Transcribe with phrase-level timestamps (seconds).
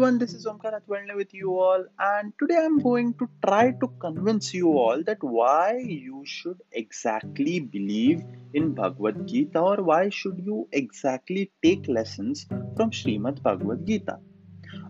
[0.00, 3.88] everyone, this is Omkar Atwalne with you all, and today I'm going to try to
[4.00, 8.22] convince you all that why you should exactly believe
[8.54, 14.18] in Bhagavad Gita or why should you exactly take lessons from Srimad Bhagavad Gita.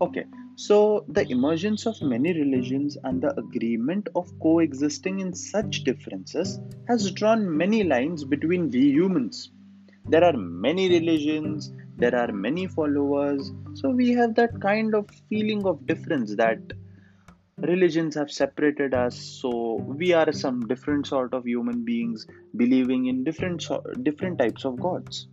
[0.00, 0.24] Okay,
[0.56, 7.12] so the emergence of many religions and the agreement of coexisting in such differences has
[7.12, 9.52] drawn many lines between we humans.
[10.08, 15.64] There are many religions there are many followers so we have that kind of feeling
[15.66, 16.58] of difference that
[17.58, 23.24] religions have separated us so we are some different sort of human beings believing in
[23.24, 23.66] different
[24.02, 25.28] different types of gods.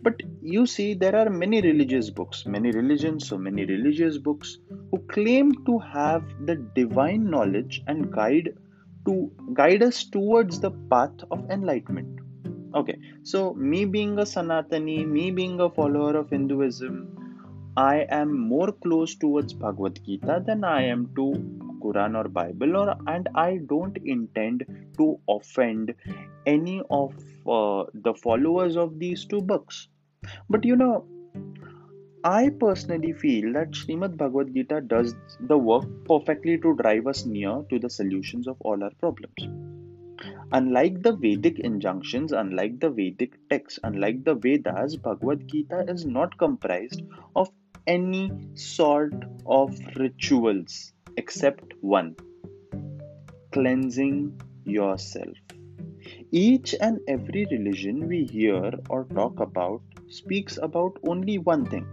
[0.00, 4.58] But you see there are many religious books many religions so many religious books
[4.90, 8.56] who claim to have the divine knowledge and guide
[9.06, 12.20] to guide us towards the path of enlightenment
[12.74, 18.72] Okay, so me being a Sanatani, me being a follower of Hinduism, I am more
[18.72, 21.32] close towards Bhagavad Gita than I am to
[21.80, 24.64] Quran or Bible, or and I don't intend
[24.96, 25.94] to offend
[26.46, 27.14] any of
[27.46, 29.86] uh, the followers of these two books.
[30.50, 31.06] But you know,
[32.24, 37.64] I personally feel that Srimad Bhagavad Gita does the work perfectly to drive us near
[37.70, 39.63] to the solutions of all our problems.
[40.52, 46.38] Unlike the Vedic injunctions, unlike the Vedic texts, unlike the Vedas, Bhagavad Gita is not
[46.38, 47.02] comprised
[47.34, 47.50] of
[47.86, 49.14] any sort
[49.46, 52.16] of rituals except one
[53.52, 55.36] cleansing yourself.
[56.32, 61.86] Each and every religion we hear or talk about speaks about only one thing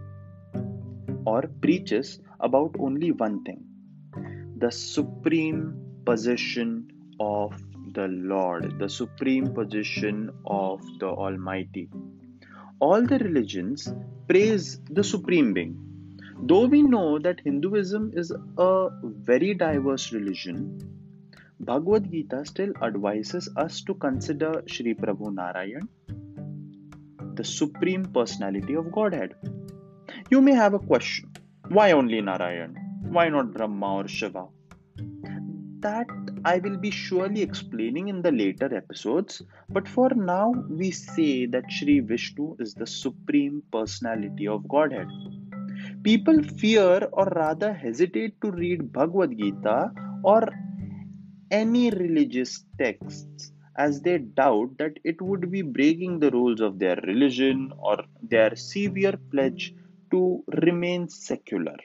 [1.24, 3.64] or preaches about only one thing
[4.58, 5.60] the supreme
[6.04, 6.88] position
[7.20, 7.54] of
[7.92, 11.88] the Lord, the supreme position of the Almighty.
[12.80, 13.92] All the religions
[14.28, 15.76] praise the Supreme Being.
[16.42, 20.56] Though we know that Hinduism is a very diverse religion,
[21.60, 25.88] Bhagavad Gita still advises us to consider Sri Prabhu Narayan,
[27.34, 29.36] the supreme personality of Godhead.
[30.30, 31.30] You may have a question
[31.68, 32.74] why only Narayan?
[33.08, 34.46] Why not Brahma or Shiva?
[35.80, 36.06] That
[36.44, 41.70] I will be surely explaining in the later episodes, but for now, we say that
[41.70, 45.06] Sri Vishnu is the supreme personality of Godhead.
[46.02, 49.92] People fear or rather hesitate to read Bhagavad Gita
[50.24, 50.48] or
[51.52, 56.96] any religious texts as they doubt that it would be breaking the rules of their
[57.06, 59.74] religion or their severe pledge
[60.10, 61.76] to remain secular.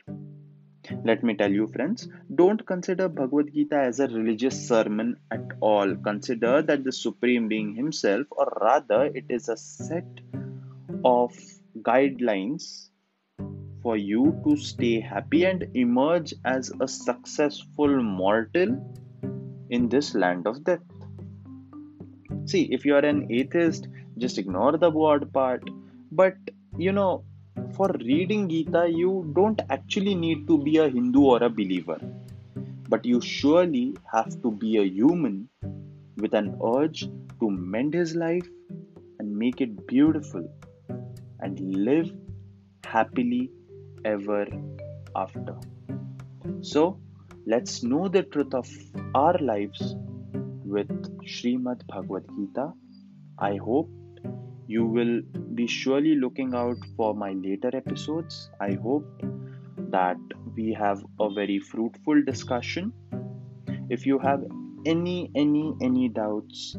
[1.03, 5.95] Let me tell you, friends, don't consider Bhagavad Gita as a religious sermon at all.
[5.95, 10.07] Consider that the Supreme Being Himself, or rather, it is a set
[11.03, 11.35] of
[11.81, 12.89] guidelines
[13.83, 18.81] for you to stay happy and emerge as a successful mortal
[19.69, 20.81] in this land of death.
[22.45, 23.87] See, if you are an atheist,
[24.17, 25.63] just ignore the word part.
[26.11, 26.35] But
[26.77, 27.23] you know,
[27.77, 31.99] for reading Gita, you don't actually need to be a Hindu or a believer,
[32.89, 35.47] but you surely have to be a human
[36.17, 37.01] with an urge
[37.39, 38.47] to mend his life
[39.19, 40.43] and make it beautiful
[41.39, 42.11] and live
[42.83, 43.51] happily
[44.05, 44.47] ever
[45.15, 45.55] after.
[46.61, 46.99] So,
[47.45, 48.67] let's know the truth of
[49.13, 49.95] our lives
[50.65, 50.89] with
[51.35, 52.73] Srimad Bhagavad Gita.
[53.37, 53.91] I hope
[54.67, 55.21] you will
[55.55, 58.49] be surely looking out for my later episodes.
[58.59, 59.23] I hope
[59.89, 60.17] that
[60.55, 62.93] we have a very fruitful discussion.
[63.89, 64.43] If you have
[64.85, 66.75] any any any doubts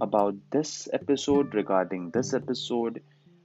[0.00, 3.00] about this episode regarding this episode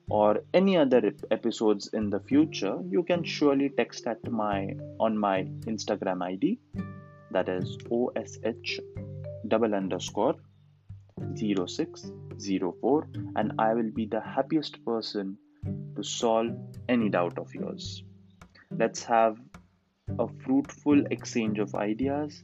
[0.10, 5.44] or any other episodes in the future you can surely text at my on my
[5.74, 6.58] instagram id
[7.32, 8.80] that is osh
[9.50, 10.36] double underscore
[11.36, 15.38] 0604 and I will be the happiest person
[15.96, 16.56] to solve
[16.88, 18.04] any doubt of yours.
[18.72, 19.38] Let's have
[20.20, 22.44] a fruitful exchange of ideas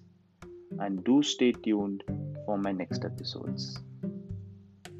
[0.79, 2.03] and do stay tuned
[2.45, 3.77] for my next episodes.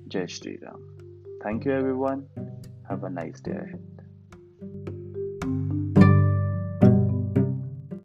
[0.08, 0.82] Jai Shri Ram.
[1.42, 2.28] Thank you everyone.
[2.88, 3.74] Have a nice day.